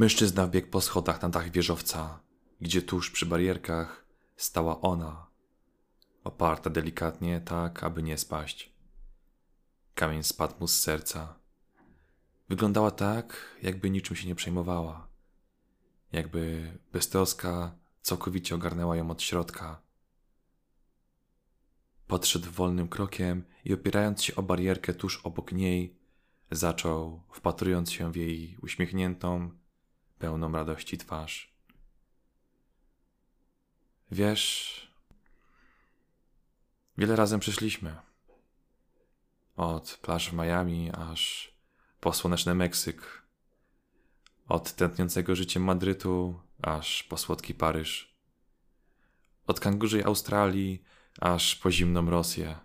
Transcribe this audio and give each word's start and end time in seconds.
Mężczyzna 0.00 0.46
wbiegł 0.46 0.68
po 0.68 0.80
schodach 0.80 1.22
na 1.22 1.28
dach 1.28 1.50
wieżowca, 1.50 2.20
gdzie 2.60 2.82
tuż 2.82 3.10
przy 3.10 3.26
barierkach 3.26 4.04
stała 4.36 4.80
ona, 4.80 5.26
oparta 6.24 6.70
delikatnie 6.70 7.40
tak, 7.40 7.84
aby 7.84 8.02
nie 8.02 8.18
spaść. 8.18 8.72
Kamień 9.94 10.22
spadł 10.22 10.54
mu 10.60 10.68
z 10.68 10.80
serca. 10.80 11.34
Wyglądała 12.48 12.90
tak, 12.90 13.56
jakby 13.62 13.90
niczym 13.90 14.16
się 14.16 14.28
nie 14.28 14.34
przejmowała. 14.34 15.08
Jakby 16.12 16.72
beztroska 16.92 17.74
całkowicie 18.02 18.54
ogarnęła 18.54 18.96
ją 18.96 19.10
od 19.10 19.22
środka. 19.22 19.82
Podszedł 22.06 22.50
wolnym 22.50 22.88
krokiem 22.88 23.44
i 23.64 23.74
opierając 23.74 24.22
się 24.22 24.34
o 24.34 24.42
barierkę 24.42 24.94
tuż 24.94 25.20
obok 25.24 25.52
niej, 25.52 25.96
zaczął, 26.50 27.22
wpatrując 27.32 27.92
się 27.92 28.12
w 28.12 28.16
jej 28.16 28.56
uśmiechniętą, 28.62 29.59
pełną 30.20 30.52
radości 30.52 30.98
twarz. 30.98 31.54
Wiesz, 34.10 34.42
wiele 36.98 37.16
razem 37.16 37.40
przyszliśmy. 37.40 37.96
Od 39.56 39.98
plaż 40.02 40.30
w 40.30 40.32
Miami 40.32 40.90
aż 40.90 41.52
po 42.00 42.12
słoneczny 42.12 42.54
Meksyk. 42.54 43.22
Od 44.48 44.72
tętniącego 44.72 45.36
życiem 45.36 45.64
Madrytu 45.64 46.40
aż 46.62 47.02
po 47.02 47.16
słodki 47.16 47.54
Paryż. 47.54 48.14
Od 49.46 49.60
kangurzej 49.60 50.02
Australii 50.04 50.82
aż 51.20 51.56
po 51.56 51.70
zimną 51.70 52.10
Rosję. 52.10 52.58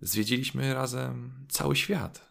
Zwiedziliśmy 0.00 0.74
razem 0.74 1.46
cały 1.48 1.76
świat. 1.76 2.27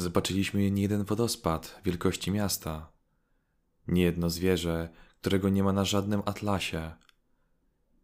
Zobaczyliśmy 0.00 0.70
nie 0.70 0.82
jeden 0.82 1.04
wodospad 1.04 1.80
wielkości 1.84 2.30
miasta, 2.30 2.92
nie 3.88 4.02
jedno 4.02 4.30
zwierzę, 4.30 4.88
którego 5.20 5.48
nie 5.48 5.62
ma 5.62 5.72
na 5.72 5.84
żadnym 5.84 6.22
atlasie, 6.26 6.94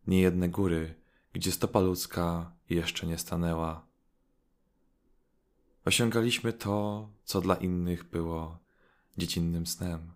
nie 0.07 0.21
jedne 0.21 0.49
góry, 0.49 0.95
gdzie 1.33 1.53
stopa 1.53 1.81
ludzka 1.81 2.53
jeszcze 2.71 3.07
nie 3.07 3.19
stanęła. 3.19 3.87
Osiągaliśmy 5.85 6.53
to, 6.53 7.09
co 7.25 7.41
dla 7.41 7.55
innych 7.55 8.05
było 8.05 8.59
dziecinnym 9.19 9.67
snem, 9.67 10.13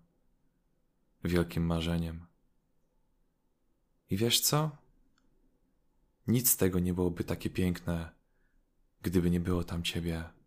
wielkim 1.25 1.67
marzeniem. 1.67 2.27
I 4.11 4.17
wiesz 4.17 4.41
co? 4.41 4.77
Nic 6.27 6.51
z 6.51 6.57
tego 6.57 6.79
nie 6.79 6.95
byłoby 6.95 7.25
takie 7.25 7.51
piękne, 7.51 8.13
gdyby 9.03 9.31
nie 9.31 9.41
było 9.41 9.65
tam 9.65 9.83
ciebie. 9.83 10.38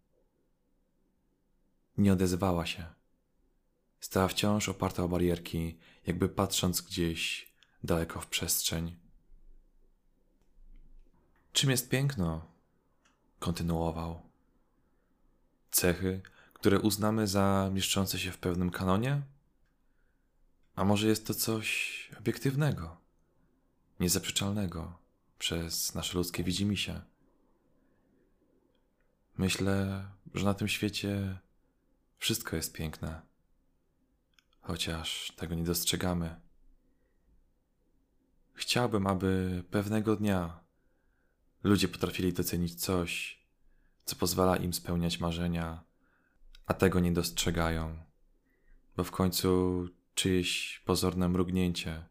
Nie 2.02 2.14
odezwała 2.14 2.66
się. 2.66 2.86
Stała 4.00 4.28
wciąż 4.28 4.70
oparta 4.70 5.04
o 5.04 5.08
barierki, 5.08 5.78
jakby 6.06 6.30
patrząc 6.30 6.82
gdzieś 6.82 7.54
daleko 7.84 8.22
w 8.22 8.28
przestrzeń. 8.28 8.96
Czym 11.54 11.70
jest 11.70 11.90
piękno? 11.90 12.52
Kontynuował. 13.40 14.22
Cechy, 15.72 16.22
które 16.54 16.80
uznamy 16.80 17.28
za 17.28 17.70
mieszczące 17.74 18.20
się 18.20 18.32
w 18.32 18.38
pewnym 18.38 18.72
kanonie? 18.72 19.22
A 20.76 20.84
może 20.84 21.08
jest 21.08 21.28
to 21.28 21.34
coś 21.34 22.12
obiektywnego, 22.20 22.98
niezaprzeczalnego 24.00 24.98
przez 25.38 25.96
nasze 25.96 26.18
ludzkie 26.18 26.44
widzimisię? 26.44 27.02
Myślę, 29.38 30.06
że 30.34 30.46
na 30.46 30.54
tym 30.54 30.68
świecie 30.68 31.40
wszystko 32.22 32.56
jest 32.56 32.74
piękne, 32.74 33.22
chociaż 34.62 35.34
tego 35.36 35.56
nie 35.56 35.64
dostrzegamy. 35.64 36.40
Chciałbym, 38.54 39.08
aby 39.08 39.64
pewnego 39.72 40.16
dnia 40.16 40.60
ludzie 41.64 41.88
potrafili 41.88 42.34
docenić 42.34 42.76
coś, 42.76 43.42
co 44.06 44.16
pozwala 44.16 44.58
im 44.58 44.74
spełniać 44.74 45.20
marzenia, 45.20 45.84
a 46.66 46.74
tego 46.74 47.00
nie 47.00 47.12
dostrzegają, 47.12 48.04
bo 48.96 49.04
w 49.04 49.12
końcu 49.12 49.88
czyjeś 50.16 50.82
pozorne 50.86 51.30
mrugnięcie, 51.30 52.06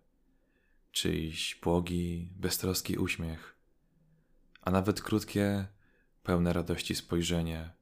czyjś 0.92 1.60
błogi, 1.62 2.30
beztroski 2.36 2.98
uśmiech, 2.98 3.56
a 4.60 4.70
nawet 4.70 5.02
krótkie, 5.02 5.66
pełne 6.22 6.52
radości 6.52 6.94
spojrzenie 6.94 7.79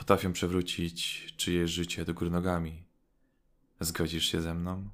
potrafią 0.00 0.32
przewrócić 0.32 1.26
czyjeś 1.36 1.70
życie 1.70 2.04
do 2.04 2.14
góry 2.14 2.30
nogami. 2.30 2.84
Zgodzisz 3.80 4.24
się 4.24 4.42
ze 4.42 4.54
mną? 4.54 4.90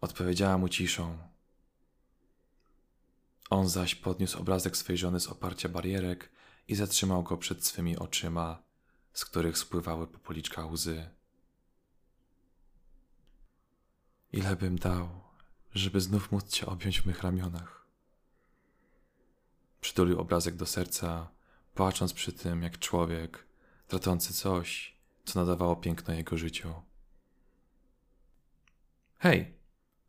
Odpowiedziała 0.00 0.58
mu 0.58 0.68
ciszą. 0.68 1.18
On 3.50 3.68
zaś 3.68 3.94
podniósł 3.94 4.38
obrazek 4.38 4.76
swej 4.76 4.98
żony 4.98 5.20
z 5.20 5.26
oparcia 5.26 5.68
barierek 5.68 6.32
i 6.68 6.74
zatrzymał 6.74 7.22
go 7.22 7.36
przed 7.36 7.66
swymi 7.66 7.96
oczyma, 7.96 8.62
z 9.12 9.24
których 9.24 9.58
spływały 9.58 10.06
po 10.06 10.18
policzkach 10.18 10.70
łzy. 10.70 11.10
Ile 14.32 14.56
bym 14.56 14.78
dał, 14.78 15.08
żeby 15.74 16.00
znów 16.00 16.32
móc 16.32 16.48
cię 16.48 16.66
objąć 16.66 17.00
w 17.00 17.06
mych 17.06 17.22
ramionach. 17.22 17.86
Przytulił 19.80 20.20
obrazek 20.20 20.56
do 20.56 20.66
serca, 20.66 21.28
płacząc 21.74 22.12
przy 22.12 22.32
tym 22.32 22.62
jak 22.62 22.78
człowiek, 22.78 23.51
tracący 23.92 24.34
coś, 24.34 24.96
co 25.24 25.40
nadawało 25.40 25.76
piękno 25.76 26.14
jego 26.14 26.36
życiu. 26.36 26.74
Hej, 29.18 29.54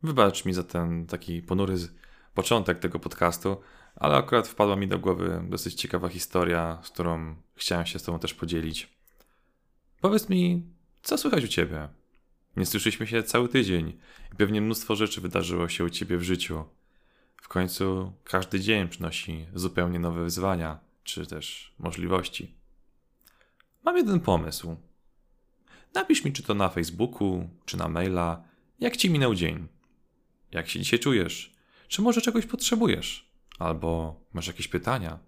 wybacz 0.02 0.44
mi 0.44 0.52
za 0.52 0.62
ten 0.62 1.06
taki 1.06 1.42
ponury 1.42 1.74
początek 2.34 2.78
tego 2.78 2.98
podcastu, 2.98 3.60
ale 3.96 4.16
akurat 4.16 4.48
wpadła 4.48 4.76
mi 4.76 4.88
do 4.88 4.98
głowy 4.98 5.44
dosyć 5.48 5.74
ciekawa 5.74 6.08
historia, 6.08 6.78
z 6.82 6.90
którą 6.90 7.36
chciałem 7.56 7.86
się 7.86 7.98
z 7.98 8.02
Tobą 8.02 8.18
też 8.18 8.34
podzielić. 8.34 8.96
Powiedz 10.00 10.28
mi, 10.28 10.62
co 11.02 11.18
słychać 11.18 11.44
u 11.44 11.48
Ciebie? 11.48 11.88
Nie 12.56 12.66
słyszeliśmy 12.66 13.06
się 13.06 13.22
cały 13.22 13.48
tydzień 13.48 13.98
i 14.32 14.36
pewnie 14.36 14.60
mnóstwo 14.60 14.96
rzeczy 14.96 15.20
wydarzyło 15.20 15.68
się 15.68 15.84
u 15.84 15.90
Ciebie 15.90 16.18
w 16.18 16.22
życiu. 16.22 16.64
W 17.36 17.48
końcu 17.48 18.12
każdy 18.24 18.60
dzień 18.60 18.88
przynosi 18.88 19.46
zupełnie 19.54 19.98
nowe 19.98 20.24
wyzwania, 20.24 20.78
czy 21.02 21.26
też 21.26 21.74
możliwości. 21.78 22.63
Mam 23.84 23.96
jeden 23.96 24.20
pomysł. 24.20 24.76
Napisz 25.94 26.24
mi, 26.24 26.32
czy 26.32 26.42
to 26.42 26.54
na 26.54 26.68
Facebooku, 26.68 27.48
czy 27.64 27.76
na 27.76 27.88
maila, 27.88 28.44
jak 28.80 28.96
ci 28.96 29.10
minął 29.10 29.34
dzień. 29.34 29.68
Jak 30.52 30.68
się 30.68 30.78
dzisiaj 30.80 30.98
czujesz? 30.98 31.54
Czy 31.88 32.02
może 32.02 32.20
czegoś 32.20 32.46
potrzebujesz? 32.46 33.30
Albo 33.58 34.20
masz 34.32 34.46
jakieś 34.46 34.68
pytania? 34.68 35.18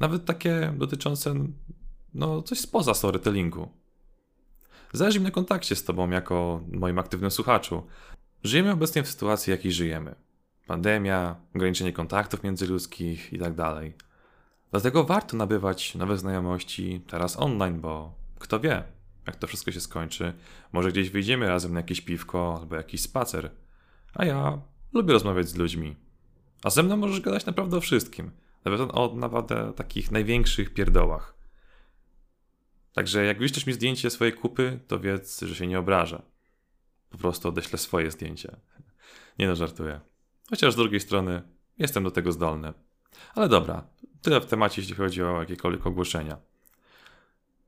Nawet 0.00 0.24
takie 0.24 0.74
dotyczące, 0.76 1.34
no, 2.14 2.42
coś 2.42 2.60
spoza 2.60 2.94
storytellingu. 2.94 3.68
Zależy 4.92 5.18
mi 5.18 5.24
na 5.24 5.30
kontakcie 5.30 5.76
z 5.76 5.84
Tobą 5.84 6.10
jako 6.10 6.60
moim 6.72 6.98
aktywnym 6.98 7.30
słuchaczu. 7.30 7.86
Żyjemy 8.44 8.70
obecnie 8.70 9.02
w 9.02 9.08
sytuacji, 9.08 9.50
jakiej 9.50 9.72
żyjemy. 9.72 10.14
Pandemia, 10.66 11.36
ograniczenie 11.54 11.92
kontaktów 11.92 12.42
międzyludzkich 12.42 13.32
itd. 13.32 13.80
Dlatego 14.70 15.04
warto 15.04 15.36
nabywać 15.36 15.94
nowe 15.94 16.18
znajomości 16.18 17.00
teraz 17.06 17.40
online, 17.40 17.80
bo 17.80 18.14
kto 18.38 18.60
wie, 18.60 18.84
jak 19.26 19.36
to 19.36 19.46
wszystko 19.46 19.72
się 19.72 19.80
skończy. 19.80 20.32
Może 20.72 20.92
gdzieś 20.92 21.10
wyjdziemy 21.10 21.48
razem 21.48 21.72
na 21.72 21.80
jakieś 21.80 22.00
piwko 22.00 22.58
albo 22.60 22.76
jakiś 22.76 23.02
spacer. 23.02 23.50
A 24.14 24.24
ja 24.24 24.60
lubię 24.92 25.12
rozmawiać 25.12 25.48
z 25.48 25.56
ludźmi. 25.56 25.96
A 26.62 26.70
ze 26.70 26.82
mną 26.82 26.96
możesz 26.96 27.20
gadać 27.20 27.46
naprawdę 27.46 27.76
o 27.76 27.80
wszystkim. 27.80 28.30
Nawet 28.64 28.80
o 28.80 29.12
naprawdę 29.14 29.72
takich 29.76 30.10
największych 30.10 30.74
pierdołach. 30.74 31.34
Także 32.92 33.24
jak 33.24 33.38
wyślesz 33.38 33.66
mi 33.66 33.72
zdjęcie 33.72 34.10
swojej 34.10 34.32
kupy, 34.32 34.80
to 34.88 35.00
wiedz, 35.00 35.40
że 35.40 35.54
się 35.54 35.66
nie 35.66 35.78
obrażę. 35.78 36.22
Po 37.10 37.18
prostu 37.18 37.48
odeślę 37.48 37.78
swoje 37.78 38.10
zdjęcie. 38.10 38.56
Nie 39.38 39.46
no, 39.46 39.56
żartuję. 39.56 40.00
Chociaż 40.50 40.72
z 40.72 40.76
drugiej 40.76 41.00
strony 41.00 41.42
jestem 41.78 42.04
do 42.04 42.10
tego 42.10 42.32
zdolny. 42.32 42.72
Ale 43.34 43.48
dobra, 43.48 43.84
tyle 44.22 44.40
w 44.40 44.46
temacie, 44.46 44.82
jeśli 44.82 44.96
chodzi 44.96 45.22
o 45.22 45.40
jakiekolwiek 45.40 45.86
ogłoszenia. 45.86 46.36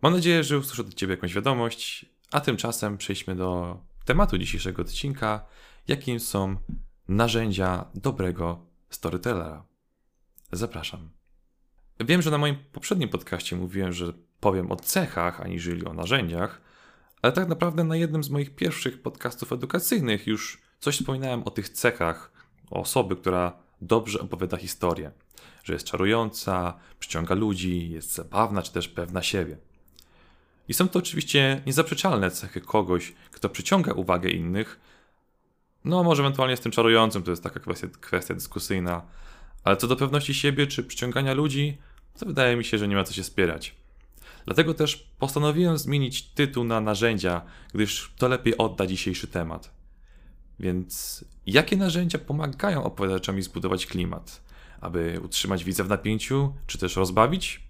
Mam 0.03 0.13
nadzieję, 0.13 0.45
że 0.45 0.59
usłyszę 0.59 0.83
od 0.83 0.95
Ciebie 0.95 1.15
jakąś 1.15 1.35
wiadomość, 1.35 2.07
a 2.33 2.41
tymczasem 2.41 2.99
przejdźmy 2.99 3.37
do 3.37 3.81
tematu 4.05 4.39
dzisiejszego 4.39 4.83
odcinka, 4.83 5.47
jakim 5.89 6.21
są 6.21 6.57
narzędzia 7.09 7.85
dobrego 7.95 8.67
storytellera. 8.91 9.65
Zapraszam. 10.53 11.11
Wiem, 12.01 12.23
że 12.23 12.31
na 12.31 12.39
moim 12.39 12.57
poprzednim 12.73 13.09
podcaście 13.09 13.57
mówiłem, 13.57 13.93
że 13.93 14.13
powiem 14.41 14.73
o 14.73 14.77
cechach, 14.77 15.41
aniżeli 15.41 15.85
o 15.85 15.95
narzędziach, 15.95 16.61
ale 17.23 17.33
tak 17.33 17.49
naprawdę 17.49 17.85
na 17.85 17.97
jednym 17.97 18.25
z 18.25 18.31
moich 18.31 18.55
pierwszych 18.55 19.03
podcastów 19.03 19.53
edukacyjnych 19.53 20.27
już 20.27 20.63
coś 20.81 20.99
wspominałem 20.99 21.43
o 21.43 21.51
tych 21.51 21.69
cechach 21.69 22.33
o 22.71 22.81
osoby, 22.81 23.17
która 23.17 23.53
dobrze 23.81 24.21
opowiada 24.21 24.57
historię, 24.57 25.13
że 25.65 25.73
jest 25.73 25.87
czarująca, 25.87 26.75
przyciąga 26.99 27.35
ludzi, 27.35 27.91
jest 27.91 28.15
zabawna 28.15 28.63
czy 28.63 28.73
też 28.73 28.89
pewna 28.89 29.23
siebie. 29.23 29.57
I 30.69 30.75
są 30.75 30.89
to 30.89 30.99
oczywiście 30.99 31.63
niezaprzeczalne 31.67 32.31
cechy 32.31 32.61
kogoś, 32.61 33.13
kto 33.31 33.49
przyciąga 33.49 33.93
uwagę 33.93 34.31
innych. 34.31 34.81
No, 35.85 36.03
może 36.03 36.23
ewentualnie 36.23 36.57
tym 36.57 36.73
czarującym, 36.73 37.23
to 37.23 37.31
jest 37.31 37.43
taka 37.43 37.61
kwestia, 37.61 37.87
kwestia 38.01 38.35
dyskusyjna, 38.35 39.03
ale 39.65 39.77
co 39.77 39.87
do 39.87 39.97
pewności 39.97 40.35
siebie 40.35 40.67
czy 40.67 40.85
przyciągania 40.85 41.35
ludzi, 41.35 41.79
to 42.19 42.27
wydaje 42.27 42.57
mi 42.57 42.65
się, 42.65 42.79
że 42.79 42.89
nie 42.89 42.97
ma 42.97 43.05
co 43.05 43.13
się 43.13 43.25
spierać. 43.25 43.75
Dlatego 44.45 44.75
też 44.75 44.97
postanowiłem 45.19 45.79
zmienić 45.79 46.23
tytuł 46.23 46.65
na 46.65 46.81
narzędzia, 46.81 47.43
gdyż 47.75 48.13
to 48.19 48.29
lepiej 48.29 48.59
odda 48.59 48.87
dzisiejszy 48.87 49.27
temat. 49.27 49.71
Więc 50.61 51.25
jakie 51.47 51.77
narzędzia 51.77 52.19
pomagają 52.19 52.85
opowiadaczom 52.85 53.43
zbudować 53.43 53.87
klimat? 53.87 54.43
Aby 54.83 55.21
utrzymać 55.25 55.65
widza 55.65 55.85
w 55.85 55.89
napięciu, 55.89 56.55
czy 56.67 56.79
też 56.79 56.97
rozbawić? 56.97 57.69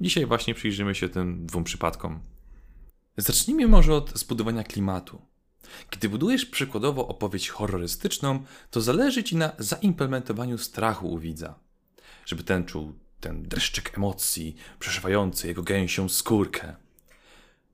Dzisiaj 0.00 0.26
właśnie 0.26 0.54
przyjrzymy 0.54 0.94
się 0.94 1.08
tym 1.08 1.46
dwóm 1.46 1.64
przypadkom. 1.64 2.20
Zacznijmy 3.16 3.68
może 3.68 3.94
od 3.94 4.18
zbudowania 4.18 4.64
klimatu. 4.64 5.22
Gdy 5.90 6.08
budujesz 6.08 6.46
przykładowo 6.46 7.08
opowieść 7.08 7.48
horrorystyczną, 7.48 8.44
to 8.70 8.80
zależy 8.80 9.24
ci 9.24 9.36
na 9.36 9.52
zaimplementowaniu 9.58 10.58
strachu 10.58 11.12
u 11.12 11.18
widza. 11.18 11.58
Żeby 12.26 12.42
ten 12.42 12.64
czuł 12.64 12.92
ten 13.20 13.42
dreszczyk 13.42 13.98
emocji 13.98 14.56
przeszywający 14.78 15.48
jego 15.48 15.62
gęsią 15.62 16.08
skórkę. 16.08 16.76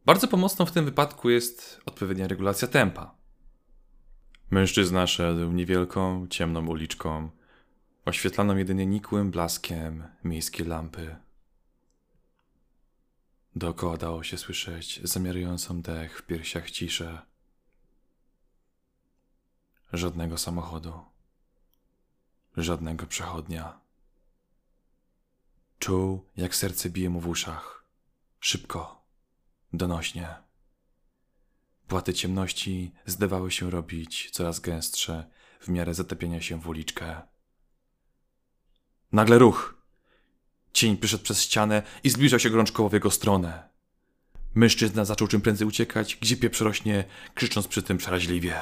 Bardzo 0.06 0.28
pomocną 0.28 0.66
w 0.66 0.72
tym 0.72 0.84
wypadku 0.84 1.30
jest 1.30 1.80
odpowiednia 1.86 2.28
regulacja 2.28 2.68
tempa. 2.68 3.14
Mężczyzna 4.50 5.06
szedł 5.06 5.52
niewielką, 5.52 6.26
ciemną 6.30 6.66
uliczką, 6.66 7.30
oświetlaną 8.04 8.56
jedynie 8.56 8.86
nikłym 8.86 9.30
blaskiem 9.30 10.08
miejskiej 10.24 10.66
lampy. 10.66 11.16
Dookoła 13.56 13.96
dało 13.96 14.22
się 14.22 14.38
słyszeć 14.38 15.00
zamierającą 15.04 15.82
dech 15.82 16.18
w 16.18 16.22
piersiach 16.22 16.70
ciszę. 16.70 17.22
Żadnego 19.92 20.38
samochodu, 20.38 21.04
żadnego 22.56 23.06
przechodnia. 23.06 23.80
Czuł, 25.78 26.26
jak 26.36 26.54
serce 26.54 26.90
bije 26.90 27.10
mu 27.10 27.20
w 27.20 27.28
uszach. 27.28 27.84
Szybko, 28.40 29.04
donośnie. 29.72 30.34
Płaty 31.88 32.14
ciemności 32.14 32.92
zdawały 33.06 33.50
się 33.50 33.70
robić 33.70 34.30
coraz 34.30 34.60
gęstsze 34.60 35.30
w 35.60 35.68
miarę 35.68 35.94
zatapiania 35.94 36.40
się 36.40 36.60
w 36.60 36.68
uliczkę. 36.68 37.33
Nagle 39.14 39.38
ruch. 39.38 39.74
Cień 40.72 40.96
przyszedł 40.96 41.24
przez 41.24 41.42
ścianę 41.42 41.82
i 42.04 42.10
zbliżał 42.10 42.40
się 42.40 42.50
gorączkowo 42.50 42.88
w 42.88 42.92
jego 42.92 43.10
stronę. 43.10 43.68
Mężczyzna 44.54 45.04
zaczął 45.04 45.28
czym 45.28 45.40
prędzej 45.40 45.68
uciekać, 45.68 46.16
gdzie 46.16 46.36
pieprz 46.36 46.60
rośnie, 46.60 47.04
krzycząc 47.34 47.68
przy 47.68 47.82
tym 47.82 47.98
przeraźliwie. 47.98 48.60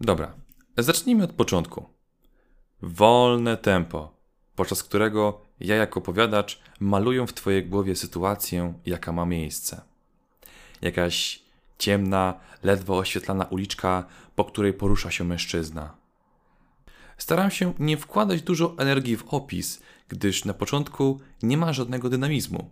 Dobra, 0.00 0.34
zacznijmy 0.78 1.24
od 1.24 1.32
początku. 1.32 1.84
Wolne 2.82 3.56
tempo 3.56 4.14
podczas 4.56 4.82
którego 4.82 5.40
ja 5.60 5.76
jako 5.76 6.00
opowiadacz 6.00 6.60
maluję 6.80 7.26
w 7.26 7.32
Twojej 7.32 7.66
głowie 7.66 7.96
sytuację, 7.96 8.74
jaka 8.86 9.12
ma 9.12 9.26
miejsce. 9.26 9.80
Jakaś 10.82 11.42
ciemna, 11.78 12.40
ledwo 12.62 12.98
oświetlana 12.98 13.44
uliczka, 13.44 14.04
po 14.36 14.44
której 14.44 14.72
porusza 14.72 15.10
się 15.10 15.24
mężczyzna. 15.24 16.01
Staram 17.22 17.50
się 17.50 17.74
nie 17.78 17.96
wkładać 17.96 18.42
dużo 18.42 18.74
energii 18.78 19.16
w 19.16 19.24
opis, 19.34 19.80
gdyż 20.08 20.44
na 20.44 20.54
początku 20.54 21.20
nie 21.42 21.56
ma 21.56 21.72
żadnego 21.72 22.10
dynamizmu. 22.10 22.70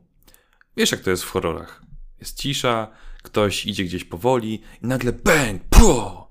Wiesz, 0.77 0.93
jak 0.93 1.01
to 1.01 1.11
jest 1.11 1.23
w 1.23 1.31
horrorach. 1.31 1.83
Jest 2.21 2.39
cisza, 2.39 2.91
ktoś 3.23 3.67
idzie 3.67 3.85
gdzieś 3.85 4.05
powoli 4.05 4.63
i 4.83 4.87
nagle 4.87 5.13
bang, 5.13 5.63
pro! 5.65 6.29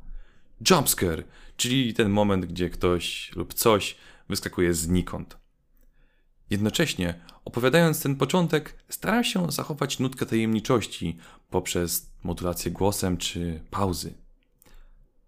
Jumpscare, 0.70 1.24
czyli 1.58 1.94
ten 1.94 2.10
moment, 2.10 2.46
gdzie 2.46 2.70
ktoś 2.70 3.32
lub 3.36 3.54
coś 3.54 3.96
wyskakuje 4.30 4.74
znikąd. 4.74 5.38
Jednocześnie, 6.50 7.20
opowiadając 7.46 8.02
ten 8.02 8.16
początek, 8.16 8.84
staram 8.90 9.24
się 9.24 9.52
zachować 9.52 10.00
nutkę 10.00 10.26
tajemniczości 10.26 11.18
poprzez 11.50 12.10
modulację 12.24 12.72
głosem 12.72 13.18
czy 13.18 13.62
pauzy. 13.70 14.14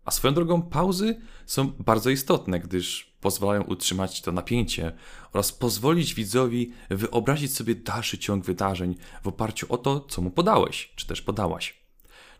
A 0.05 0.11
swoją 0.11 0.33
drogą, 0.33 0.61
pauzy 0.61 1.21
są 1.45 1.67
bardzo 1.67 2.09
istotne, 2.09 2.59
gdyż 2.59 3.15
pozwalają 3.21 3.63
utrzymać 3.63 4.21
to 4.21 4.31
napięcie 4.31 4.91
oraz 5.33 5.51
pozwolić 5.51 6.13
widzowi 6.13 6.73
wyobrazić 6.89 7.55
sobie 7.55 7.75
dalszy 7.75 8.17
ciąg 8.17 8.45
wydarzeń 8.45 8.95
w 9.23 9.27
oparciu 9.27 9.67
o 9.69 9.77
to, 9.77 9.99
co 9.99 10.21
mu 10.21 10.31
podałeś, 10.31 10.93
czy 10.95 11.07
też 11.07 11.21
podałaś. 11.21 11.81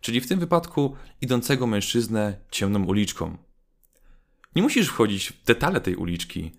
Czyli 0.02 0.22
w 0.22 0.28
tym 0.28 0.40
wypadku 0.40 0.96
idącego 1.22 1.68
mężczyznę 1.68 2.38
ciemną 2.52 2.84
uliczką. 2.86 3.38
Nie 4.56 4.62
musisz 4.62 4.88
wchodzić 4.88 5.30
w 5.30 5.44
detale 5.44 5.82
tej 5.82 5.96
uliczki, 5.96 6.52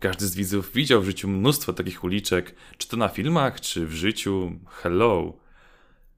każdy 0.00 0.26
z 0.26 0.34
widzów 0.34 0.72
widział 0.72 1.02
w 1.02 1.04
życiu 1.04 1.28
mnóstwo 1.28 1.72
takich 1.72 2.04
uliczek, 2.04 2.54
czy 2.78 2.88
to 2.88 2.96
na 2.96 3.08
filmach, 3.08 3.60
czy 3.60 3.86
w 3.86 3.92
życiu. 3.92 4.52
Hello. 4.66 5.38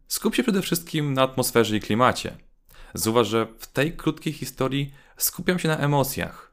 Skup 0.08 0.34
się 0.34 0.42
przede 0.42 0.62
wszystkim 0.62 1.14
na 1.14 1.22
atmosferze 1.22 1.76
i 1.76 1.80
klimacie. 1.80 2.36
Zauważ, 2.94 3.28
że 3.28 3.46
w 3.58 3.66
tej 3.66 3.96
krótkiej 3.96 4.32
historii 4.32 4.92
skupiam 5.16 5.58
się 5.58 5.68
na 5.68 5.78
emocjach. 5.78 6.52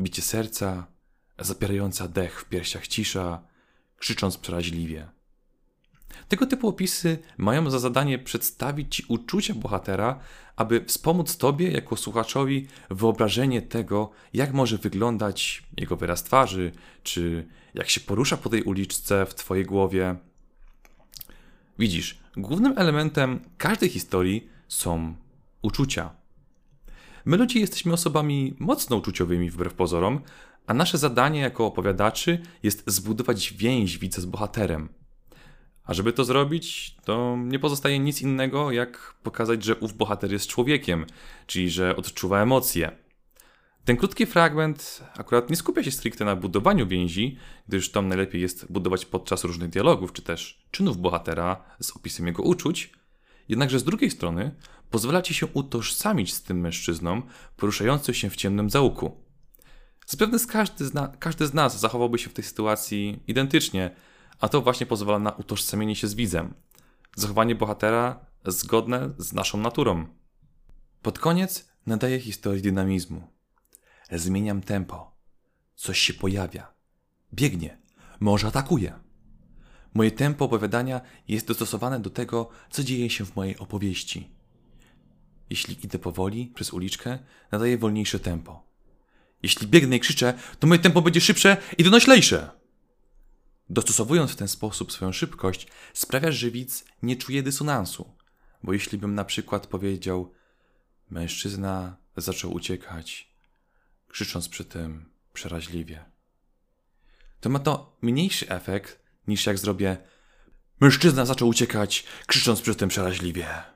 Bicie 0.00 0.22
serca, 0.22 0.86
zapierająca 1.38 2.08
dech 2.08 2.40
w 2.40 2.44
piersiach 2.44 2.88
cisza, 2.88 3.42
krzycząc 3.98 4.38
przeraźliwie. 4.38 5.08
Tego 6.28 6.46
typu 6.46 6.68
opisy 6.68 7.18
mają 7.38 7.70
za 7.70 7.78
zadanie 7.78 8.18
przedstawić 8.18 8.96
Ci 8.96 9.04
uczucia 9.08 9.54
bohatera, 9.54 10.20
aby 10.56 10.84
wspomóc 10.84 11.36
Tobie 11.36 11.70
jako 11.70 11.96
słuchaczowi 11.96 12.68
wyobrażenie 12.90 13.62
tego, 13.62 14.10
jak 14.32 14.52
może 14.52 14.78
wyglądać 14.78 15.62
jego 15.76 15.96
wyraz 15.96 16.22
twarzy, 16.24 16.72
czy 17.02 17.48
jak 17.74 17.90
się 17.90 18.00
porusza 18.00 18.36
po 18.36 18.48
tej 18.48 18.62
uliczce 18.62 19.26
w 19.26 19.34
Twojej 19.34 19.64
głowie. 19.64 20.16
Widzisz, 21.78 22.18
głównym 22.36 22.78
elementem 22.78 23.40
każdej 23.58 23.88
historii 23.88 24.48
są 24.68 25.14
uczucia. 25.64 26.10
My 27.24 27.36
ludzie 27.36 27.60
jesteśmy 27.60 27.92
osobami 27.92 28.54
mocno 28.58 28.96
uczuciowymi 28.96 29.50
wbrew 29.50 29.74
pozorom, 29.74 30.20
a 30.66 30.74
nasze 30.74 30.98
zadanie 30.98 31.40
jako 31.40 31.66
opowiadaczy 31.66 32.42
jest 32.62 32.84
zbudować 32.86 33.52
więź 33.52 33.98
widza 33.98 34.22
z 34.22 34.24
bohaterem. 34.24 34.88
A 35.84 35.94
żeby 35.94 36.12
to 36.12 36.24
zrobić, 36.24 36.96
to 37.04 37.36
nie 37.44 37.58
pozostaje 37.58 37.98
nic 37.98 38.22
innego, 38.22 38.72
jak 38.72 39.14
pokazać, 39.22 39.64
że 39.64 39.76
ów 39.76 39.92
bohater 39.96 40.32
jest 40.32 40.46
człowiekiem, 40.48 41.06
czyli 41.46 41.70
że 41.70 41.96
odczuwa 41.96 42.42
emocje. 42.42 43.04
Ten 43.84 43.96
krótki 43.96 44.26
fragment 44.26 45.04
akurat 45.18 45.50
nie 45.50 45.56
skupia 45.56 45.82
się 45.82 45.90
stricte 45.90 46.24
na 46.24 46.36
budowaniu 46.36 46.86
więzi, 46.86 47.38
gdyż 47.68 47.90
tam 47.90 48.08
najlepiej 48.08 48.40
jest 48.40 48.72
budować 48.72 49.06
podczas 49.06 49.44
różnych 49.44 49.70
dialogów, 49.70 50.12
czy 50.12 50.22
też 50.22 50.64
czynów 50.70 50.98
bohatera 50.98 51.64
z 51.80 51.96
opisem 51.96 52.26
jego 52.26 52.42
uczuć, 52.42 52.92
jednakże 53.48 53.78
z 53.78 53.84
drugiej 53.84 54.10
strony 54.10 54.54
pozwala 54.94 55.22
ci 55.22 55.34
się 55.34 55.46
utożsamić 55.46 56.34
z 56.34 56.42
tym 56.42 56.60
mężczyzną 56.60 57.22
poruszającym 57.56 58.14
się 58.14 58.30
w 58.30 58.36
ciemnym 58.36 58.70
zaułku. 58.70 59.24
Zapewne 60.06 60.38
każdy 60.48 60.84
z, 60.84 60.92
każdy 61.18 61.46
z 61.46 61.54
nas 61.54 61.80
zachowałby 61.80 62.18
się 62.18 62.30
w 62.30 62.32
tej 62.32 62.44
sytuacji 62.44 63.22
identycznie, 63.26 63.90
a 64.40 64.48
to 64.48 64.60
właśnie 64.60 64.86
pozwala 64.86 65.18
na 65.18 65.32
utożsamienie 65.32 65.96
się 65.96 66.08
z 66.08 66.14
widzem. 66.14 66.54
Zachowanie 67.16 67.54
bohatera 67.54 68.26
zgodne 68.46 69.10
z 69.18 69.32
naszą 69.32 69.58
naturą. 69.58 70.06
Pod 71.02 71.18
koniec 71.18 71.68
nadaję 71.86 72.20
historii 72.20 72.62
dynamizmu. 72.62 73.28
Zmieniam 74.12 74.60
tempo. 74.62 75.16
Coś 75.74 75.98
się 75.98 76.14
pojawia. 76.14 76.74
Biegnie. 77.32 77.78
Może 78.20 78.46
atakuje. 78.46 78.92
Moje 79.94 80.10
tempo 80.10 80.44
opowiadania 80.44 81.00
jest 81.28 81.46
dostosowane 81.46 82.00
do 82.00 82.10
tego, 82.10 82.48
co 82.70 82.84
dzieje 82.84 83.10
się 83.10 83.24
w 83.24 83.36
mojej 83.36 83.58
opowieści. 83.58 84.34
Jeśli 85.50 85.84
idę 85.84 85.98
powoli 85.98 86.52
przez 86.54 86.72
uliczkę, 86.72 87.18
nadaję 87.52 87.78
wolniejsze 87.78 88.20
tempo. 88.20 88.66
Jeśli 89.42 89.66
biegnę 89.66 89.96
i 89.96 90.00
krzyczę, 90.00 90.34
to 90.58 90.66
moje 90.66 90.80
tempo 90.80 91.02
będzie 91.02 91.20
szybsze 91.20 91.56
i 91.78 91.84
donoślejsze. 91.84 92.50
Dostosowując 93.70 94.30
w 94.30 94.36
ten 94.36 94.48
sposób 94.48 94.92
swoją 94.92 95.12
szybkość, 95.12 95.66
sprawiasz, 95.94 96.34
że 96.34 96.50
widz 96.50 96.84
nie 97.02 97.16
czuje 97.16 97.42
dysonansu. 97.42 98.14
Bo 98.62 98.72
jeśli 98.72 98.98
bym 98.98 99.14
na 99.14 99.24
przykład 99.24 99.66
powiedział, 99.66 100.32
mężczyzna 101.10 101.96
zaczął 102.16 102.52
uciekać, 102.52 103.34
krzycząc 104.08 104.48
przy 104.48 104.64
tym 104.64 105.10
przeraźliwie, 105.32 106.04
to 107.44 107.50
ma 107.50 107.58
to 107.58 107.96
mniejszy 108.02 108.48
efekt 108.48 109.00
niż 109.26 109.46
jak 109.46 109.58
zrobię, 109.58 109.96
mężczyzna 110.80 111.26
zaczął 111.26 111.48
uciekać, 111.48 112.04
krzycząc 112.26 112.60
przy 112.60 112.74
tym 112.74 112.88
przeraźliwie. 112.88 113.73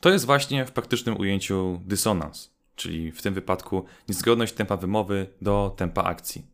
To 0.00 0.10
jest 0.10 0.26
właśnie 0.26 0.66
w 0.66 0.72
praktycznym 0.72 1.16
ujęciu 1.20 1.80
dysonans, 1.84 2.54
czyli 2.76 3.12
w 3.12 3.22
tym 3.22 3.34
wypadku 3.34 3.84
niezgodność 4.08 4.54
tempa 4.54 4.76
wymowy 4.76 5.26
do 5.42 5.74
tempa 5.76 6.02
akcji. 6.02 6.46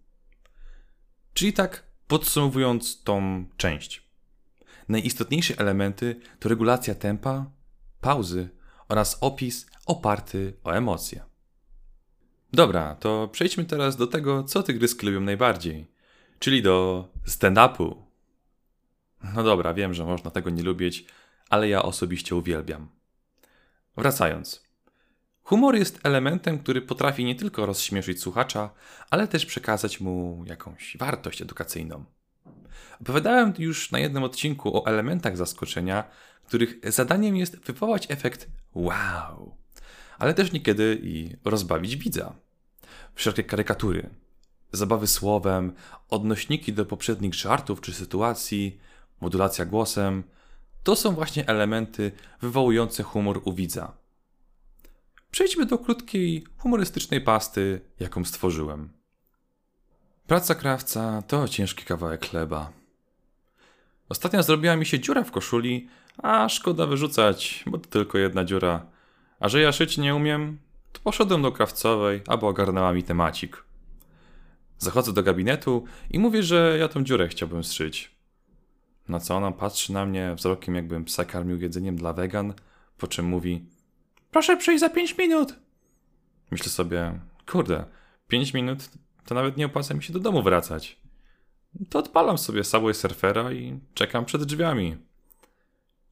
Czyli 1.34 1.52
tak 1.52 1.94
Podsumowując 2.08 3.02
tą 3.02 3.44
część. 3.56 4.04
Najistotniejsze 4.88 5.54
elementy 5.58 6.20
to 6.38 6.48
regulacja 6.48 6.94
tempa, 6.94 7.50
pauzy 8.00 8.48
oraz 8.88 9.18
opis 9.20 9.66
oparty 9.86 10.54
o 10.64 10.70
emocje. 10.70 11.24
Dobra, 12.52 12.94
to 12.94 13.28
przejdźmy 13.32 13.64
teraz 13.64 13.96
do 13.96 14.06
tego, 14.06 14.44
co 14.44 14.62
tygryski 14.62 15.06
lubią 15.06 15.20
najbardziej, 15.20 15.86
czyli 16.38 16.62
do 16.62 17.08
stand-upu. 17.26 17.94
No 19.34 19.42
dobra, 19.42 19.74
wiem, 19.74 19.94
że 19.94 20.04
można 20.04 20.30
tego 20.30 20.50
nie 20.50 20.62
lubić, 20.62 21.04
ale 21.50 21.68
ja 21.68 21.82
osobiście 21.82 22.36
uwielbiam. 22.36 22.88
Wracając. 23.96 24.64
Humor 25.42 25.74
jest 25.74 26.00
elementem, 26.02 26.58
który 26.58 26.82
potrafi 26.82 27.24
nie 27.24 27.34
tylko 27.34 27.66
rozśmieszyć 27.66 28.20
słuchacza, 28.20 28.70
ale 29.10 29.28
też 29.28 29.46
przekazać 29.46 30.00
mu 30.00 30.44
jakąś 30.46 30.96
wartość 30.96 31.42
edukacyjną. 31.42 32.04
Opowiadałem 33.00 33.52
już 33.58 33.90
na 33.90 33.98
jednym 33.98 34.22
odcinku 34.22 34.76
o 34.76 34.86
elementach 34.86 35.36
zaskoczenia, 35.36 36.04
których 36.46 36.92
zadaniem 36.92 37.36
jest 37.36 37.56
wywołać 37.56 38.10
efekt 38.10 38.48
wow, 38.74 39.56
ale 40.18 40.34
też 40.34 40.52
niekiedy 40.52 41.00
i 41.02 41.36
rozbawić 41.44 41.96
widza. 41.96 42.34
Wszelkie 43.14 43.44
karykatury, 43.44 44.10
zabawy 44.72 45.06
słowem, 45.06 45.72
odnośniki 46.08 46.72
do 46.72 46.86
poprzednich 46.86 47.34
żartów 47.34 47.80
czy 47.80 47.92
sytuacji, 47.92 48.78
modulacja 49.20 49.64
głosem 49.64 50.24
to 50.84 50.96
są 50.96 51.14
właśnie 51.14 51.48
elementy 51.48 52.12
wywołujące 52.40 53.02
humor 53.02 53.40
u 53.44 53.52
widza. 53.52 53.92
Przejdźmy 55.30 55.66
do 55.66 55.78
krótkiej, 55.78 56.44
humorystycznej 56.56 57.20
pasty, 57.20 57.80
jaką 58.00 58.24
stworzyłem. 58.24 58.88
Praca 60.26 60.54
krawca 60.54 61.22
to 61.22 61.48
ciężki 61.48 61.84
kawałek 61.84 62.28
chleba. 62.28 62.72
Ostatnio 64.08 64.42
zrobiła 64.42 64.76
mi 64.76 64.86
się 64.86 65.00
dziura 65.00 65.24
w 65.24 65.30
koszuli, 65.30 65.88
a 66.22 66.48
szkoda 66.48 66.86
wyrzucać, 66.86 67.64
bo 67.66 67.78
to 67.78 67.88
tylko 67.88 68.18
jedna 68.18 68.44
dziura. 68.44 68.86
A 69.40 69.48
że 69.48 69.60
ja 69.60 69.72
szyć 69.72 69.98
nie 69.98 70.14
umiem, 70.14 70.58
to 70.92 71.00
poszedłem 71.00 71.42
do 71.42 71.52
krawcowej, 71.52 72.22
aby 72.26 72.46
ogarnęła 72.46 72.92
mi 72.92 73.02
temacik. 73.02 73.64
Zachodzę 74.78 75.12
do 75.12 75.22
gabinetu 75.22 75.84
i 76.10 76.18
mówię, 76.18 76.42
że 76.42 76.76
ja 76.80 76.88
tą 76.88 77.04
dziurę 77.04 77.28
chciałbym 77.28 77.64
zszyć. 77.64 78.13
Na 79.08 79.20
co 79.20 79.37
ona 79.37 79.52
patrzy 79.52 79.92
na 79.92 80.06
mnie 80.06 80.34
wzrokiem, 80.34 80.75
jakbym 80.75 81.04
psa 81.04 81.25
karmił 81.25 81.61
jedzeniem 81.61 81.96
dla 81.96 82.12
wegan, 82.12 82.54
po 82.99 83.06
czym 83.06 83.26
mówi: 83.26 83.64
Proszę 84.30 84.56
przyjść 84.56 84.80
za 84.80 84.90
pięć 84.90 85.18
minut. 85.18 85.54
Myślę 86.50 86.68
sobie: 86.68 87.20
Kurde, 87.46 87.84
pięć 88.28 88.54
minut 88.54 88.90
to 89.26 89.34
nawet 89.34 89.56
nie 89.56 89.66
opłaca 89.66 89.94
mi 89.94 90.02
się 90.02 90.12
do 90.12 90.18
domu 90.18 90.42
wracać. 90.42 90.96
To 91.90 91.99
odpalam 91.99 92.38
sobie 92.38 92.64
Subway 92.64 92.94
Surfera 92.94 93.52
i 93.52 93.80
czekam 93.94 94.25
przed 94.25 94.44
drzwiami. 94.44 94.96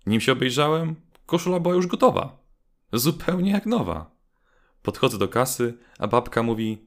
Nim 0.06 0.20
się 0.20 0.32
obejrzałem, 0.32 0.94
koszula 1.26 1.60
była 1.60 1.74
już 1.74 1.86
gotowa. 1.86 2.38
Zupełnie 2.92 3.50
jak 3.50 3.66
nowa. 3.66 4.10
Podchodzę 4.82 5.18
do 5.18 5.28
kasy, 5.28 5.74
a 5.98 6.06
babka 6.06 6.42
mówi: 6.42 6.78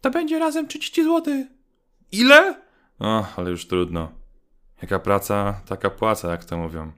To 0.00 0.10
będzie 0.10 0.38
razem 0.38 0.68
30 0.68 1.04
zł. 1.04 1.46
Ile? 2.12 2.62
O, 2.98 3.26
ale 3.36 3.50
już 3.50 3.66
trudno. 3.66 4.12
Jaka 4.82 4.98
praca, 4.98 5.60
taka 5.66 5.90
płaca, 5.90 6.30
jak 6.30 6.44
to 6.44 6.58
mówią. 6.58 6.92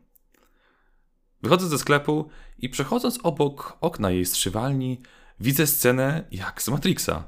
Wychodzę 1.43 1.69
ze 1.69 1.79
sklepu 1.79 2.31
i 2.59 2.69
przechodząc 2.69 3.19
obok 3.23 3.79
okna 3.81 4.11
jej 4.11 4.27
strzywalni, 4.27 5.03
widzę 5.41 5.67
scenę 5.67 6.25
jak 6.31 6.63
z 6.63 6.69
Matrixa. 6.69 7.25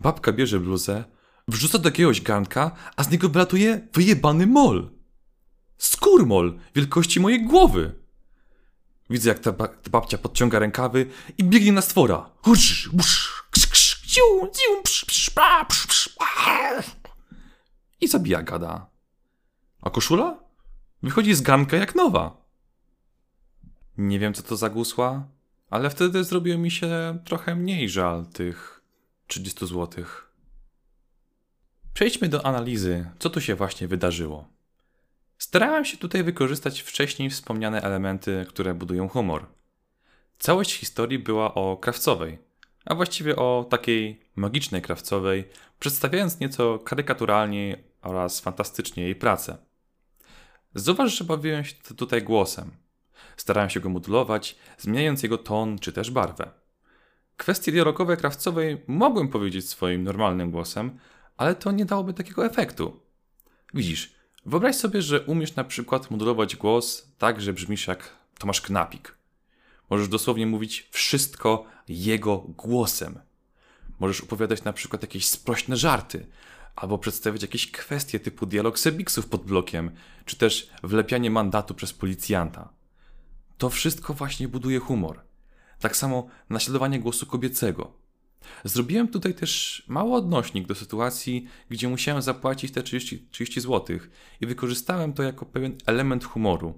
Babka 0.00 0.32
bierze 0.32 0.60
bluzę, 0.60 1.04
wrzuca 1.48 1.78
do 1.78 1.88
jakiegoś 1.88 2.20
garnka, 2.20 2.70
a 2.96 3.04
z 3.04 3.10
niego 3.10 3.28
wylatuje 3.28 3.88
wyjebany 3.92 4.46
mol. 4.46 4.90
Skórmol 5.78 6.58
wielkości 6.74 7.20
mojej 7.20 7.46
głowy. 7.46 8.00
Widzę, 9.10 9.28
jak 9.28 9.38
ta, 9.38 9.52
ba 9.52 9.68
ta 9.68 9.90
babcia 9.90 10.18
podciąga 10.18 10.58
rękawy 10.58 11.06
i 11.38 11.44
biegnie 11.44 11.72
na 11.72 11.80
stwora. 11.80 12.30
I 18.00 18.08
zabija 18.08 18.42
gada. 18.42 18.89
A 19.82 19.90
koszula? 19.90 20.38
Wychodzi 21.02 21.34
z 21.34 21.40
garnka 21.40 21.76
jak 21.76 21.94
nowa. 21.94 22.36
Nie 23.98 24.18
wiem, 24.18 24.34
co 24.34 24.42
to 24.42 24.56
za 24.56 24.70
ale 25.70 25.90
wtedy 25.90 26.24
zrobiło 26.24 26.58
mi 26.58 26.70
się 26.70 27.18
trochę 27.24 27.56
mniej 27.56 27.88
żal 27.88 28.26
tych 28.26 28.82
30 29.26 29.66
złotych. 29.66 30.30
Przejdźmy 31.94 32.28
do 32.28 32.46
analizy, 32.46 33.10
co 33.18 33.30
tu 33.30 33.40
się 33.40 33.54
właśnie 33.54 33.88
wydarzyło. 33.88 34.48
Starałem 35.38 35.84
się 35.84 35.96
tutaj 35.96 36.24
wykorzystać 36.24 36.80
wcześniej 36.80 37.30
wspomniane 37.30 37.82
elementy, 37.82 38.46
które 38.48 38.74
budują 38.74 39.08
humor. 39.08 39.46
Całość 40.38 40.74
historii 40.74 41.18
była 41.18 41.54
o 41.54 41.76
krawcowej, 41.76 42.38
a 42.84 42.94
właściwie 42.94 43.36
o 43.36 43.66
takiej 43.70 44.20
magicznej 44.36 44.82
krawcowej, 44.82 45.48
przedstawiając 45.78 46.40
nieco 46.40 46.78
karykaturalnie 46.78 47.84
oraz 48.02 48.40
fantastycznie 48.40 49.02
jej 49.02 49.14
pracę. 49.14 49.69
Zauważ, 50.74 51.18
że 51.18 51.24
bawiłem 51.24 51.64
się 51.64 51.74
tutaj 51.96 52.22
głosem. 52.22 52.70
Starałem 53.36 53.70
się 53.70 53.80
go 53.80 53.88
modulować, 53.88 54.56
zmieniając 54.78 55.22
jego 55.22 55.38
ton 55.38 55.78
czy 55.78 55.92
też 55.92 56.10
barwę. 56.10 56.50
Kwestie 57.36 57.72
dialogowe 57.72 58.16
krawcowej 58.16 58.82
mogłem 58.86 59.28
powiedzieć 59.28 59.68
swoim 59.68 60.04
normalnym 60.04 60.50
głosem, 60.50 60.98
ale 61.36 61.54
to 61.54 61.72
nie 61.72 61.84
dałoby 61.84 62.14
takiego 62.14 62.46
efektu. 62.46 63.00
Widzisz, 63.74 64.14
wyobraź 64.46 64.76
sobie, 64.76 65.02
że 65.02 65.20
umiesz 65.20 65.56
na 65.56 65.64
przykład 65.64 66.10
modulować 66.10 66.56
głos 66.56 67.12
tak, 67.18 67.40
że 67.40 67.52
brzmisz 67.52 67.86
jak 67.86 68.10
Tomasz 68.38 68.60
Knapik. 68.60 69.14
Możesz 69.90 70.08
dosłownie 70.08 70.46
mówić 70.46 70.88
wszystko 70.90 71.64
jego 71.88 72.38
głosem. 72.38 73.18
Możesz 74.00 74.20
opowiadać 74.20 74.64
na 74.64 74.72
przykład 74.72 75.02
jakieś 75.02 75.26
sprośne 75.26 75.76
żarty, 75.76 76.26
albo 76.76 76.98
przedstawiać 76.98 77.42
jakieś 77.42 77.70
kwestie 77.70 78.20
typu 78.20 78.46
dialog 78.46 78.78
sebiksów 78.78 79.26
pod 79.26 79.44
blokiem, 79.44 79.90
czy 80.24 80.36
też 80.36 80.70
wlepianie 80.82 81.30
mandatu 81.30 81.74
przez 81.74 81.92
policjanta. 81.92 82.72
To 83.58 83.70
wszystko 83.70 84.14
właśnie 84.14 84.48
buduje 84.48 84.78
humor. 84.78 85.20
Tak 85.80 85.96
samo 85.96 86.28
naśladowanie 86.50 87.00
głosu 87.00 87.26
kobiecego. 87.26 87.92
Zrobiłem 88.64 89.08
tutaj 89.08 89.34
też 89.34 89.82
mały 89.88 90.14
odnośnik 90.14 90.66
do 90.66 90.74
sytuacji, 90.74 91.46
gdzie 91.70 91.88
musiałem 91.88 92.22
zapłacić 92.22 92.72
te 92.72 92.82
30, 92.82 93.28
30 93.30 93.60
zł 93.60 93.98
i 94.40 94.46
wykorzystałem 94.46 95.12
to 95.12 95.22
jako 95.22 95.46
pewien 95.46 95.76
element 95.86 96.24
humoru. 96.24 96.74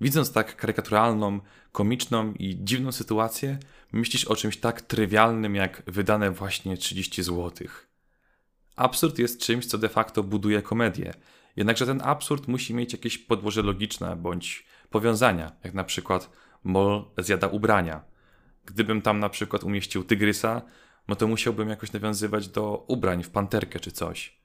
Widząc 0.00 0.32
tak 0.32 0.56
karykaturalną, 0.56 1.40
komiczną 1.72 2.32
i 2.32 2.58
dziwną 2.64 2.92
sytuację, 2.92 3.58
myślisz 3.92 4.24
o 4.24 4.36
czymś 4.36 4.56
tak 4.56 4.82
trywialnym 4.82 5.54
jak 5.54 5.82
wydane 5.86 6.30
właśnie 6.30 6.76
30 6.76 7.22
zł. 7.22 7.68
Absurd 8.76 9.18
jest 9.18 9.40
czymś, 9.40 9.66
co 9.66 9.78
de 9.78 9.88
facto 9.88 10.22
buduje 10.22 10.62
komedię, 10.62 11.14
jednakże 11.56 11.86
ten 11.86 12.02
absurd 12.04 12.48
musi 12.48 12.74
mieć 12.74 12.92
jakieś 12.92 13.18
podłoże 13.18 13.62
logiczne 13.62 14.16
bądź 14.16 14.66
powiązania, 14.90 15.52
jak 15.64 15.74
na 15.74 15.84
przykład 15.84 16.30
mol 16.64 17.04
zjada 17.18 17.46
ubrania. 17.46 18.04
Gdybym 18.64 19.02
tam 19.02 19.20
na 19.20 19.28
przykład 19.28 19.64
umieścił 19.64 20.04
tygrysa, 20.04 20.62
no 21.08 21.16
to 21.16 21.26
musiałbym 21.26 21.68
jakoś 21.68 21.92
nawiązywać 21.92 22.48
do 22.48 22.84
ubrań 22.88 23.22
w 23.22 23.30
panterkę 23.30 23.80
czy 23.80 23.92
coś. 23.92 24.38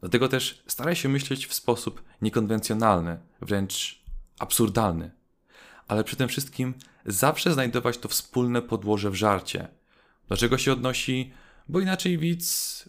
Dlatego 0.00 0.28
też 0.28 0.62
staraj 0.66 0.96
się 0.96 1.08
myśleć 1.08 1.46
w 1.46 1.54
sposób 1.54 2.02
niekonwencjonalny, 2.22 3.18
wręcz 3.40 4.04
absurdalny. 4.38 5.10
Ale 5.88 6.04
przy 6.04 6.16
tym 6.16 6.28
wszystkim 6.28 6.74
zawsze 7.06 7.52
znajdować 7.52 7.98
to 7.98 8.08
wspólne 8.08 8.62
podłoże 8.62 9.10
w 9.10 9.14
żarcie. 9.14 9.68
Dlaczego 10.28 10.58
się 10.58 10.72
odnosi? 10.72 11.32
Bo 11.68 11.80
inaczej 11.80 12.18
widz 12.18 12.88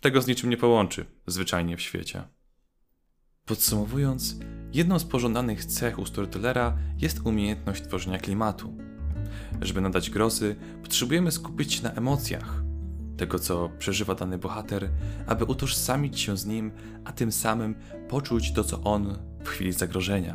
tego 0.00 0.22
z 0.22 0.26
niczym 0.26 0.50
nie 0.50 0.56
połączy, 0.56 1.06
zwyczajnie 1.26 1.76
w 1.76 1.80
świecie. 1.80 2.24
Podsumowując, 3.44 4.36
jedną 4.72 4.98
z 4.98 5.04
pożądanych 5.04 5.64
cech 5.64 5.98
u 5.98 6.06
storytellera 6.06 6.76
jest 6.98 7.20
umiejętność 7.24 7.82
tworzenia 7.82 8.18
klimatu. 8.18 8.76
Żeby 9.60 9.80
nadać 9.80 10.10
grozy, 10.10 10.56
potrzebujemy 10.82 11.32
skupić 11.32 11.74
się 11.74 11.82
na 11.82 11.92
emocjach, 11.92 12.62
tego 13.16 13.38
co 13.38 13.70
przeżywa 13.78 14.14
dany 14.14 14.38
bohater, 14.38 14.90
aby 15.26 15.44
utożsamić 15.44 16.20
się 16.20 16.36
z 16.36 16.46
nim, 16.46 16.72
a 17.04 17.12
tym 17.12 17.32
samym 17.32 17.74
poczuć 18.08 18.52
to, 18.52 18.64
co 18.64 18.82
on 18.82 19.18
w 19.44 19.48
chwili 19.48 19.72
zagrożenia. 19.72 20.34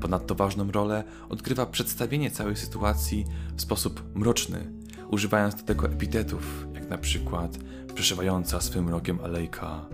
Ponadto 0.00 0.34
ważną 0.34 0.70
rolę 0.70 1.04
odgrywa 1.28 1.66
przedstawienie 1.66 2.30
całej 2.30 2.56
sytuacji 2.56 3.24
w 3.56 3.62
sposób 3.62 4.02
mroczny, 4.14 4.72
używając 5.10 5.54
do 5.54 5.62
tego 5.62 5.86
epitetów, 5.86 6.66
jak 6.74 6.88
na 6.88 6.98
przykład 6.98 7.58
przeszywająca 7.94 8.60
swym 8.60 8.88
rokiem 8.88 9.18
alejka, 9.24 9.86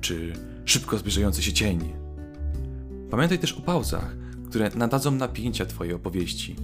czy 0.00 0.32
szybko 0.64 0.98
zbliżający 0.98 1.42
się 1.42 1.52
cień. 1.52 1.92
Pamiętaj 3.10 3.38
też 3.38 3.52
o 3.52 3.60
pauzach, 3.60 4.16
które 4.48 4.70
nadadzą 4.74 5.10
napięcia 5.10 5.66
Twojej 5.66 5.94
opowieści. 5.94 6.56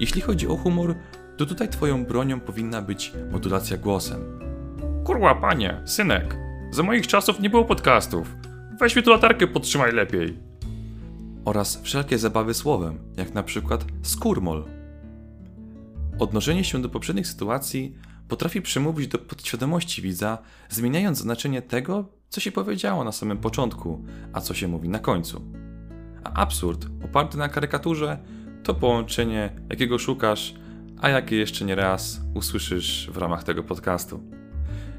Jeśli 0.00 0.20
chodzi 0.20 0.48
o 0.48 0.56
humor, 0.56 0.94
to 1.36 1.46
tutaj 1.46 1.68
Twoją 1.68 2.04
bronią 2.04 2.40
powinna 2.40 2.82
być 2.82 3.12
modulacja 3.32 3.76
głosem. 3.76 4.20
Kurwa, 5.04 5.34
panie, 5.34 5.82
synek, 5.84 6.36
Za 6.70 6.82
moich 6.82 7.06
czasów 7.06 7.40
nie 7.40 7.50
było 7.50 7.64
podcastów. 7.64 8.36
Weź 8.80 8.96
mi 8.96 9.02
tu 9.02 9.10
latarkę, 9.10 9.46
podtrzymaj 9.46 9.92
lepiej. 9.92 10.38
Oraz 11.44 11.82
wszelkie 11.82 12.18
zabawy 12.18 12.54
słowem, 12.54 12.98
jak 13.16 13.34
na 13.34 13.42
przykład 13.42 13.84
skurmol. 14.02 14.64
Odnoszenie 16.18 16.64
się 16.64 16.82
do 16.82 16.88
poprzednich 16.88 17.26
sytuacji 17.26 17.94
potrafi 18.30 18.62
przemówić 18.62 19.08
do 19.08 19.18
podświadomości 19.18 20.02
widza, 20.02 20.38
zmieniając 20.68 21.18
znaczenie 21.18 21.62
tego, 21.62 22.04
co 22.28 22.40
się 22.40 22.52
powiedziało 22.52 23.04
na 23.04 23.12
samym 23.12 23.38
początku, 23.38 24.04
a 24.32 24.40
co 24.40 24.54
się 24.54 24.68
mówi 24.68 24.88
na 24.88 24.98
końcu. 24.98 25.42
A 26.24 26.32
absurd 26.32 26.86
oparty 27.04 27.38
na 27.38 27.48
karykaturze 27.48 28.18
to 28.62 28.74
połączenie, 28.74 29.50
jakiego 29.70 29.98
szukasz, 29.98 30.54
a 31.00 31.08
jakie 31.08 31.36
jeszcze 31.36 31.64
nie 31.64 31.74
raz 31.74 32.20
usłyszysz 32.34 33.10
w 33.12 33.16
ramach 33.16 33.44
tego 33.44 33.62
podcastu. 33.62 34.20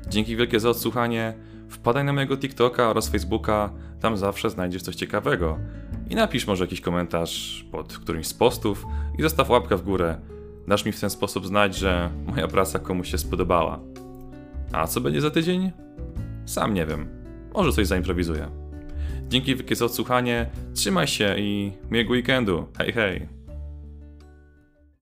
Dzięki 0.07 0.35
wielkie 0.35 0.59
za 0.59 0.69
odsłuchanie. 0.69 1.33
Wpadaj 1.69 2.03
na 2.03 2.13
mojego 2.13 2.37
TikToka 2.37 2.89
oraz 2.89 3.09
Facebooka, 3.09 3.73
tam 3.99 4.17
zawsze 4.17 4.49
znajdziesz 4.49 4.81
coś 4.81 4.95
ciekawego. 4.95 5.59
I 6.09 6.15
napisz 6.15 6.47
może 6.47 6.63
jakiś 6.63 6.81
komentarz 6.81 7.65
pod 7.71 7.97
którymś 7.97 8.27
z 8.27 8.33
postów 8.33 8.85
i 9.17 9.21
zostaw 9.21 9.49
łapkę 9.49 9.77
w 9.77 9.81
górę. 9.81 10.21
Dasz 10.67 10.85
mi 10.85 10.91
w 10.91 10.99
ten 10.99 11.09
sposób 11.09 11.47
znać, 11.47 11.77
że 11.77 12.09
moja 12.25 12.47
praca 12.47 12.79
komuś 12.79 13.11
się 13.11 13.17
spodobała. 13.17 13.79
A 14.71 14.87
co 14.87 15.01
będzie 15.01 15.21
za 15.21 15.31
tydzień? 15.31 15.71
Sam 16.45 16.73
nie 16.73 16.85
wiem. 16.85 17.07
Może 17.53 17.71
coś 17.71 17.87
zaimprowizuję. 17.87 18.47
Dzięki 19.29 19.55
wielkie 19.55 19.75
za 19.75 19.85
odsłuchanie, 19.85 20.49
trzymaj 20.73 21.07
się 21.07 21.35
i 21.37 21.71
miłego 21.91 22.11
weekendu. 22.11 22.67
Hej, 22.77 22.93
hej! 22.93 23.40